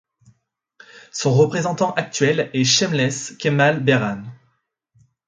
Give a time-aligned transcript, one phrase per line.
[1.11, 4.23] Son représentant actuel est Shemeles Kemal Berhan.